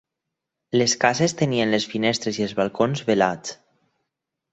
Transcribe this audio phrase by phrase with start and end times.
[0.81, 3.53] Les cases tenien les finestres i els balcons velats